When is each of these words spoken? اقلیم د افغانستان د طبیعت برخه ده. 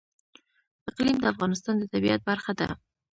اقلیم 0.89 1.17
د 1.19 1.23
افغانستان 1.33 1.75
د 1.77 1.83
طبیعت 1.93 2.21
برخه 2.29 2.51
ده. 2.59 2.67